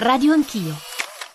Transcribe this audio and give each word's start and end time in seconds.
Radio 0.00 0.32
Anch'io 0.32 0.72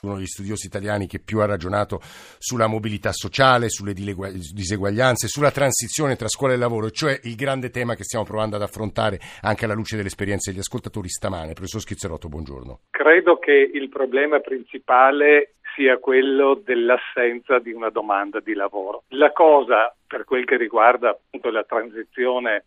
uno 0.01 0.15
degli 0.15 0.25
studiosi 0.25 0.65
italiani 0.67 1.07
che 1.07 1.19
più 1.19 1.39
ha 1.39 1.45
ragionato 1.45 1.99
sulla 2.37 2.67
mobilità 2.67 3.11
sociale, 3.11 3.69
sulle 3.69 3.93
diseguaglianze, 3.93 5.27
sulla 5.27 5.51
transizione 5.51 6.15
tra 6.15 6.27
scuola 6.27 6.53
e 6.53 6.57
lavoro, 6.57 6.89
cioè 6.91 7.19
il 7.23 7.35
grande 7.35 7.69
tema 7.69 7.95
che 7.95 8.03
stiamo 8.03 8.25
provando 8.25 8.55
ad 8.55 8.61
affrontare 8.61 9.19
anche 9.41 9.65
alla 9.65 9.73
luce 9.73 9.95
delle 9.95 10.07
esperienze 10.07 10.51
degli 10.51 10.59
ascoltatori 10.59 11.09
stamane. 11.09 11.53
Professor 11.53 11.81
Schizzerotto, 11.81 12.27
buongiorno. 12.27 12.79
Credo 12.91 13.37
che 13.37 13.51
il 13.51 13.89
problema 13.89 14.39
principale 14.39 15.55
sia 15.75 15.97
quello 15.97 16.61
dell'assenza 16.63 17.59
di 17.59 17.71
una 17.71 17.89
domanda 17.89 18.39
di 18.39 18.53
lavoro. 18.53 19.03
La 19.09 19.31
cosa, 19.31 19.93
per 20.07 20.23
quel 20.23 20.45
che 20.45 20.57
riguarda 20.57 21.09
appunto 21.09 21.49
la 21.49 21.63
transizione 21.63 22.63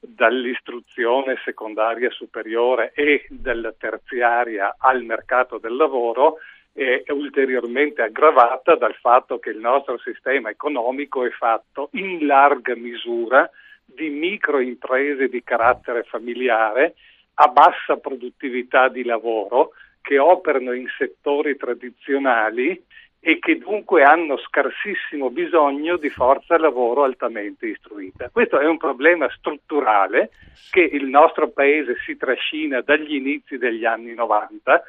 dall'istruzione 0.00 1.36
secondaria 1.44 2.10
superiore 2.10 2.92
e 2.94 3.26
dalla 3.28 3.72
terziaria 3.72 4.76
al 4.78 5.02
mercato 5.04 5.58
del 5.58 5.76
lavoro 5.76 6.38
è 6.72 7.04
ulteriormente 7.08 8.02
aggravata 8.02 8.76
dal 8.76 8.94
fatto 8.96 9.38
che 9.38 9.48
il 9.48 9.58
nostro 9.58 9.98
sistema 9.98 10.50
economico 10.50 11.24
è 11.24 11.30
fatto 11.30 11.88
in 11.92 12.26
larga 12.26 12.76
misura 12.76 13.50
di 13.82 14.10
microimprese 14.10 15.28
di 15.28 15.42
carattere 15.42 16.02
familiare 16.02 16.94
a 17.34 17.48
bassa 17.48 17.96
produttività 17.96 18.88
di 18.88 19.04
lavoro 19.04 19.70
che 20.02 20.18
operano 20.18 20.72
in 20.72 20.86
settori 20.98 21.56
tradizionali 21.56 22.84
e 23.26 23.40
che 23.40 23.58
dunque 23.58 24.04
hanno 24.04 24.36
scarsissimo 24.38 25.30
bisogno 25.30 25.96
di 25.96 26.10
forza 26.10 26.56
lavoro 26.58 27.02
altamente 27.02 27.66
istruita. 27.66 28.28
Questo 28.28 28.60
è 28.60 28.66
un 28.66 28.76
problema 28.76 29.28
strutturale 29.30 30.30
che 30.70 30.82
il 30.82 31.06
nostro 31.06 31.48
Paese 31.48 31.96
si 32.06 32.16
trascina 32.16 32.82
dagli 32.82 33.16
inizi 33.16 33.58
degli 33.58 33.84
anni 33.84 34.14
90 34.14 34.80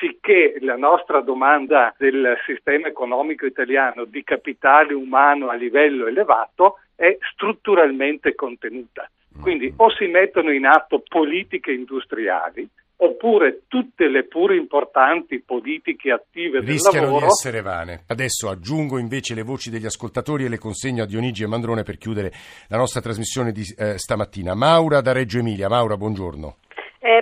sicché 0.00 0.56
la 0.60 0.76
nostra 0.76 1.20
domanda 1.20 1.94
del 1.98 2.38
sistema 2.46 2.88
economico 2.88 3.44
italiano 3.44 4.06
di 4.06 4.24
capitale 4.24 4.94
umano 4.94 5.50
a 5.50 5.54
livello 5.54 6.06
elevato 6.06 6.78
è 6.96 7.18
strutturalmente 7.34 8.34
contenuta. 8.34 9.10
Quindi 9.42 9.70
o 9.76 9.90
si 9.90 10.06
mettono 10.06 10.50
in 10.52 10.64
atto 10.64 11.02
politiche 11.06 11.70
industriali 11.70 12.66
oppure 12.96 13.62
tutte 13.68 14.08
le 14.08 14.26
pure 14.26 14.56
importanti 14.56 15.40
politiche 15.40 16.10
attive 16.12 16.60
del 16.60 16.70
rischiano 16.70 17.06
lavoro 17.06 17.26
di 17.26 17.32
essere 17.32 17.60
vane. 17.60 18.04
Adesso 18.06 18.48
aggiungo 18.48 18.98
invece 18.98 19.34
le 19.34 19.42
voci 19.42 19.70
degli 19.70 19.86
ascoltatori 19.86 20.44
e 20.44 20.48
le 20.48 20.58
consegno 20.58 21.02
a 21.02 21.06
Dionigi 21.06 21.42
e 21.42 21.46
Mandrone 21.46 21.82
per 21.82 21.98
chiudere 21.98 22.32
la 22.68 22.76
nostra 22.76 23.00
trasmissione 23.00 23.52
di 23.52 23.64
eh, 23.76 23.98
stamattina. 23.98 24.54
Maura 24.54 25.00
da 25.00 25.12
Reggio 25.12 25.38
Emilia. 25.38 25.68
Maura, 25.68 25.96
buongiorno. 25.96 26.56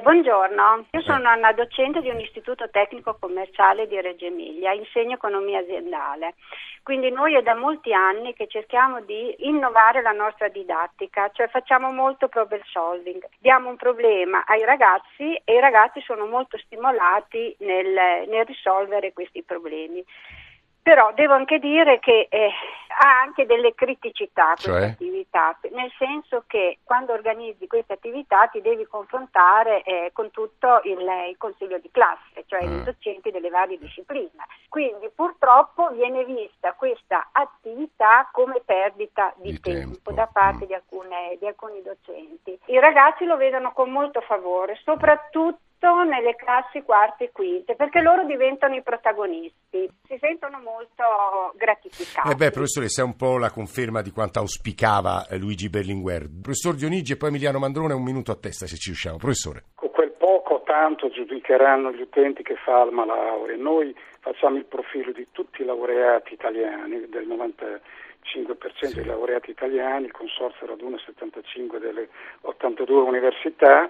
Buongiorno, 0.03 0.86
io 0.91 1.00
sono 1.03 1.33
una 1.33 1.53
docente 1.53 2.00
di 2.00 2.08
un 2.08 2.19
istituto 2.19 2.69
tecnico 2.70 3.17
commerciale 3.20 3.86
di 3.86 4.00
Reggio 4.00 4.25
Emilia, 4.25 4.72
insegno 4.72 5.14
economia 5.14 5.61
aziendale. 5.61 6.34
Quindi 6.83 7.12
noi 7.12 7.36
è 7.36 7.42
da 7.42 7.55
molti 7.55 7.92
anni 7.92 8.34
che 8.34 8.48
cerchiamo 8.48 9.00
di 9.03 9.33
innovare 9.47 10.03
la 10.03 10.11
nostra 10.11 10.48
didattica, 10.48 11.30
cioè 11.33 11.47
facciamo 11.47 11.92
molto 11.92 12.27
problem 12.27 12.62
solving. 12.64 13.25
Diamo 13.39 13.69
un 13.69 13.77
problema 13.77 14.42
ai 14.45 14.64
ragazzi 14.64 15.41
e 15.45 15.55
i 15.55 15.61
ragazzi 15.61 16.00
sono 16.00 16.27
molto 16.27 16.58
stimolati 16.58 17.55
nel, 17.61 18.27
nel 18.27 18.45
risolvere 18.45 19.12
questi 19.12 19.45
problemi. 19.45 20.05
Però 20.83 21.12
devo 21.14 21.34
anche 21.34 21.61
dire 21.61 22.00
che 22.00 22.27
eh, 22.28 22.50
ha 22.98 23.20
anche 23.20 23.47
delle 23.47 23.73
criticità 23.73 24.56
cioè? 24.56 24.97
Attività, 25.33 25.59
nel 25.71 25.91
senso 25.99 26.45
che 26.47 26.79
quando 26.85 27.13
organizzi 27.13 27.67
queste 27.67 27.95
attività 27.95 28.47
ti 28.49 28.61
devi 28.61 28.87
confrontare 28.87 29.83
eh, 29.83 30.11
con 30.13 30.31
tutto 30.31 30.81
il, 30.85 31.01
il, 31.29 31.37
consiglio 31.39 31.79
di 31.79 31.91
classe, 31.91 32.45
cioè 32.47 32.65
mm. 32.65 32.81
i 32.81 32.85
docenti 32.85 33.31
delle 33.31 33.49
varie 33.49 33.79
discipline. 33.79 34.31
Quindi 34.69 35.11
purtroppo 35.15 35.89
viene 35.91 36.25
vista 36.25 36.75
questa 36.75 37.31
attività 37.33 38.29
come 38.31 38.61
perdita 38.65 39.33
di, 39.37 39.53
di 39.53 39.61
tempo, 39.61 39.92
tempo, 39.95 40.13
da 40.13 40.27
parte 40.27 40.65
mm. 40.65 40.69
di, 40.69 40.75
alcune, 40.75 41.37
di 41.39 41.47
alcuni 41.47 41.83
docenti. 41.83 42.59
I 42.67 42.79
ragazzi 42.79 43.25
lo 43.25 43.37
vedono 43.37 43.73
con 43.73 43.91
molto 43.91 44.21
favore, 44.21 44.79
soprattutto 44.85 45.71
nelle 46.05 46.37
classi 46.37 46.83
quarte 46.83 47.25
e 47.25 47.31
quinte, 47.33 47.75
perché 47.75 48.01
loro 48.01 48.25
diventano 48.25 48.75
i 48.75 48.83
protagonisti, 48.83 49.89
si 50.07 50.19
sentono 50.20 50.61
molto 50.61 51.53
gratificati. 51.57 52.31
Eh 52.31 52.35
beh, 52.35 52.51
professore, 52.51 52.89
sei 52.89 53.05
un 53.05 53.17
po' 53.17 53.39
la 53.39 53.51
conferma 53.51 54.01
di 54.01 54.11
quanto 54.11 54.39
auspicava 54.39 55.27
eh, 55.27 55.39
Luigi 55.39 55.69
Berlinguer. 55.69 56.29
Professor 56.41 56.75
Dionigi 56.75 57.13
e 57.13 57.17
poi 57.17 57.31
Emiliano 57.31 57.59
Mandrone, 57.59 57.95
un 57.95 58.03
minuto 58.03 58.31
a 58.31 58.37
testa 58.37 58.67
se 58.67 58.77
ci 58.77 58.91
riusciamo. 58.91 59.17
Professore. 59.17 59.65
Con 59.75 59.91
quel 59.91 60.13
poco 60.13 60.63
tanto 60.65 61.09
giudicheranno 61.09 61.92
gli 61.92 62.01
utenti 62.01 62.42
che 62.42 62.57
fa 62.57 62.81
Alma 62.81 63.05
Laurea. 63.05 63.57
Noi 63.57 63.95
facciamo 64.21 64.57
il 64.57 64.65
profilo 64.65 65.13
di 65.13 65.27
tutti 65.33 65.63
i 65.63 65.65
laureati 65.65 66.35
italiani, 66.35 67.09
del 67.09 67.27
90 67.27 67.81
5% 68.25 68.87
sì. 68.87 68.95
dei 68.95 69.05
laureati 69.05 69.51
italiani, 69.51 70.07
il 70.07 70.13
consorzio 70.13 70.65
era 70.65 70.75
ad 70.75 70.81
1,75 70.81 71.79
delle 71.79 72.09
82 72.42 73.01
università 73.01 73.89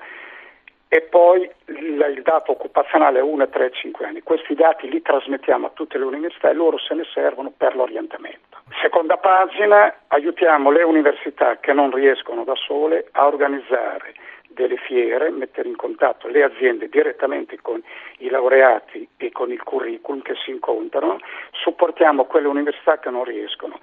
e 0.95 1.01
poi 1.01 1.51
il, 1.69 2.21
dato 2.23 2.53
occupazionale 2.53 3.19
è 3.19 3.23
1, 3.23 3.49
3, 3.49 3.71
5 3.71 4.05
anni. 4.05 4.21
Questi 4.21 4.55
dati 4.55 4.91
li 4.91 5.01
trasmettiamo 5.01 5.69
a 5.69 5.71
tutte 5.73 5.97
le 5.97 6.05
università 6.05 6.51
e 6.51 6.53
loro 6.53 6.77
se 6.77 6.93
ne 6.93 7.05
servono 7.15 7.51
per 7.57 7.75
l'orientamento. 7.75 8.59
Seconda 8.83 9.17
pagina, 9.17 10.01
aiutiamo 10.09 10.71
le 10.71 10.83
università 10.83 11.57
che 11.61 11.73
non 11.73 11.95
riescono 11.95 12.45
da 12.45 12.55
sole 12.57 13.09
a 13.13 13.27
organizzare 13.27 14.13
delle 14.49 14.77
fiere, 14.77 15.31
mettere 15.31 15.67
in 15.67 15.77
contatto 15.77 16.29
le 16.29 16.43
aziende 16.43 16.91
direttamente 16.91 17.59
con 17.63 17.83
i 18.19 18.29
laureati 18.29 19.09
e 19.17 19.33
con 19.33 19.51
il 19.51 19.63
curriculum 19.63 20.21
che 20.21 20.35
si 20.45 20.51
incontrano, 20.51 21.17
supportiamo 21.53 22.27
quelle 22.27 22.49
università 22.49 22.99
che 22.99 23.09
non 23.09 23.25
riescono 23.25 23.81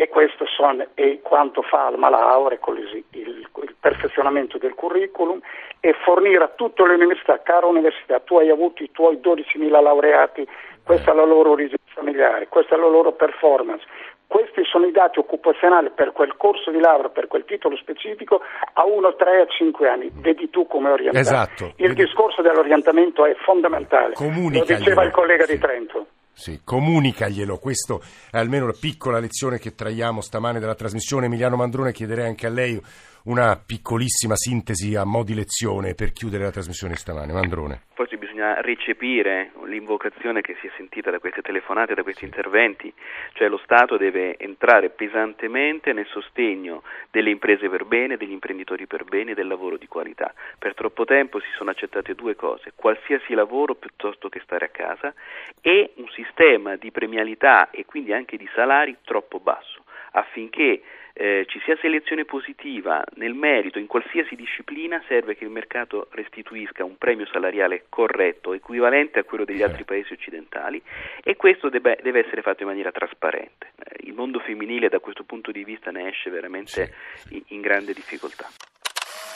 e 0.00 0.08
questo 0.08 0.46
sono, 0.46 0.86
è 0.94 1.18
quanto 1.22 1.60
fa 1.62 1.86
Alma 1.86 2.08
Laurea 2.08 2.56
con 2.60 2.76
il, 2.76 3.04
il, 3.10 3.48
il, 3.52 3.74
perfezionamento 3.80 4.56
del 4.56 4.74
curriculum 4.74 5.40
e 5.80 5.92
fornire 6.04 6.44
a 6.44 6.52
tutte 6.54 6.86
le 6.86 6.94
università, 6.94 7.42
cara 7.42 7.66
università, 7.66 8.20
tu 8.20 8.38
hai 8.38 8.48
avuto 8.48 8.84
i 8.84 8.92
tuoi 8.92 9.16
12.000 9.16 9.82
laureati, 9.82 10.46
questa 10.84 11.10
è 11.10 11.14
la 11.16 11.24
loro 11.24 11.50
origine 11.50 11.78
familiare, 11.86 12.46
questa 12.46 12.76
è 12.76 12.78
la 12.78 12.86
loro 12.86 13.10
performance, 13.10 13.84
questi 14.28 14.62
sono 14.70 14.86
i 14.86 14.92
dati 14.92 15.18
occupazionali 15.18 15.90
per 15.92 16.12
quel 16.12 16.36
corso 16.36 16.70
di 16.70 16.78
laurea, 16.78 17.08
per 17.08 17.26
quel 17.26 17.44
titolo 17.44 17.74
specifico, 17.76 18.40
a 18.74 18.84
1, 18.84 19.16
3, 19.16 19.40
a 19.40 19.46
5 19.46 19.88
anni. 19.88 20.12
Vedi 20.14 20.48
tu 20.48 20.68
come 20.68 20.90
orientare. 20.90 21.18
Esatto. 21.18 21.72
Il 21.74 21.88
Vedi... 21.88 22.04
discorso 22.04 22.40
dell'orientamento 22.40 23.26
è 23.26 23.34
fondamentale. 23.44 24.14
Lo 24.16 24.64
diceva 24.64 25.02
il 25.02 25.10
collega 25.10 25.44
sì. 25.44 25.54
di 25.54 25.58
Trento. 25.58 26.06
Sì, 26.38 26.60
comunicaglielo, 26.62 27.58
questa 27.58 27.98
è 28.30 28.38
almeno 28.38 28.66
la 28.66 28.76
piccola 28.78 29.18
lezione 29.18 29.58
che 29.58 29.74
traiamo 29.74 30.20
stamane 30.20 30.60
dalla 30.60 30.76
trasmissione. 30.76 31.26
Emiliano 31.26 31.56
Mandrone, 31.56 31.90
chiederei 31.90 32.28
anche 32.28 32.46
a 32.46 32.50
lei 32.50 32.80
una 33.28 33.56
piccolissima 33.56 34.36
sintesi 34.36 34.94
a 34.94 35.04
mo' 35.04 35.22
di 35.22 35.34
lezione 35.34 35.94
per 35.94 36.12
chiudere 36.12 36.44
la 36.44 36.50
trasmissione 36.50 36.94
stamane. 36.94 37.32
Mandrone. 37.32 37.82
Forse 37.92 38.16
bisogna 38.16 38.62
recepire 38.62 39.52
l'invocazione 39.66 40.40
che 40.40 40.56
si 40.60 40.66
è 40.66 40.70
sentita 40.76 41.10
da 41.10 41.18
queste 41.18 41.42
telefonate, 41.42 41.92
da 41.92 42.02
questi 42.02 42.24
interventi, 42.24 42.90
cioè 43.34 43.48
lo 43.48 43.58
Stato 43.58 43.98
deve 43.98 44.38
entrare 44.38 44.88
pesantemente 44.88 45.92
nel 45.92 46.06
sostegno 46.06 46.82
delle 47.10 47.28
imprese 47.28 47.68
per 47.68 47.84
bene, 47.84 48.16
degli 48.16 48.32
imprenditori 48.32 48.86
per 48.86 49.04
bene 49.04 49.32
e 49.32 49.34
del 49.34 49.46
lavoro 49.46 49.76
di 49.76 49.88
qualità. 49.88 50.32
Per 50.58 50.74
troppo 50.74 51.04
tempo 51.04 51.38
si 51.38 51.48
sono 51.56 51.68
accettate 51.68 52.14
due 52.14 52.34
cose, 52.34 52.72
qualsiasi 52.74 53.34
lavoro 53.34 53.74
piuttosto 53.74 54.30
che 54.30 54.40
stare 54.42 54.64
a 54.66 54.70
casa 54.70 55.12
e 55.60 55.92
un 55.96 56.08
sistema 56.14 56.76
di 56.76 56.90
premialità 56.90 57.68
e 57.70 57.84
quindi 57.84 58.14
anche 58.14 58.38
di 58.38 58.48
salari 58.54 58.96
troppo 59.04 59.38
basso 59.38 59.82
affinché 60.12 60.80
eh, 61.18 61.46
ci 61.48 61.60
sia 61.64 61.76
selezione 61.80 62.24
positiva 62.24 63.02
nel 63.16 63.34
merito 63.34 63.80
in 63.80 63.88
qualsiasi 63.88 64.36
disciplina 64.36 65.02
serve 65.08 65.34
che 65.36 65.42
il 65.42 65.50
mercato 65.50 66.06
restituisca 66.12 66.84
un 66.84 66.96
premio 66.96 67.26
salariale 67.26 67.86
corretto, 67.88 68.52
equivalente 68.52 69.18
a 69.18 69.24
quello 69.24 69.44
degli 69.44 69.62
altri 69.62 69.82
paesi 69.82 70.12
occidentali 70.12 70.80
e 71.24 71.34
questo 71.34 71.68
deve, 71.68 71.98
deve 72.02 72.24
essere 72.24 72.42
fatto 72.42 72.62
in 72.62 72.68
maniera 72.68 72.92
trasparente. 72.92 73.72
Eh, 73.82 74.06
il 74.06 74.12
mondo 74.12 74.38
femminile 74.38 74.88
da 74.88 75.00
questo 75.00 75.24
punto 75.24 75.50
di 75.50 75.64
vista 75.64 75.90
ne 75.90 76.08
esce 76.08 76.30
veramente 76.30 76.70
sì, 76.70 77.28
sì. 77.28 77.34
In, 77.34 77.42
in 77.48 77.60
grande 77.62 77.92
difficoltà. 77.92 78.46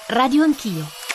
Radio 0.06 0.44
Anch'io. 0.44 1.11